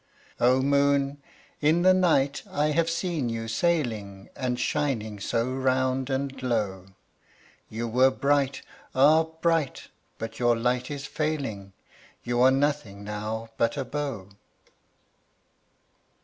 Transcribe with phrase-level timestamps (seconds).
[0.39, 1.21] O moon!
[1.61, 6.87] in the night I have seen you sailing And shining so round and low;
[7.69, 8.63] You were bright!
[8.95, 9.89] ah bright!
[10.17, 11.73] but your light is failing
[12.23, 14.29] You are nothing now but a bow.